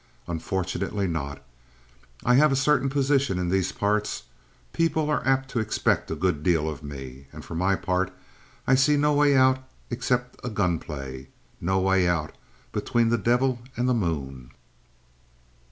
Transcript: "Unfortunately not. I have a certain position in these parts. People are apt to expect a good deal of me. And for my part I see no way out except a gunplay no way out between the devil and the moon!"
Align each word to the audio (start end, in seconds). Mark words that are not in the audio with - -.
"Unfortunately 0.27 1.05
not. 1.05 1.43
I 2.25 2.33
have 2.33 2.51
a 2.51 2.55
certain 2.55 2.89
position 2.89 3.37
in 3.37 3.49
these 3.49 3.71
parts. 3.71 4.23
People 4.73 5.11
are 5.11 5.23
apt 5.27 5.49
to 5.51 5.59
expect 5.59 6.09
a 6.09 6.15
good 6.15 6.41
deal 6.41 6.67
of 6.67 6.81
me. 6.81 7.27
And 7.31 7.45
for 7.45 7.53
my 7.53 7.75
part 7.75 8.11
I 8.65 8.73
see 8.73 8.97
no 8.97 9.13
way 9.13 9.35
out 9.35 9.59
except 9.91 10.39
a 10.43 10.49
gunplay 10.49 11.27
no 11.61 11.79
way 11.79 12.07
out 12.07 12.31
between 12.71 13.09
the 13.09 13.17
devil 13.19 13.59
and 13.77 13.87
the 13.87 13.93
moon!" 13.93 14.49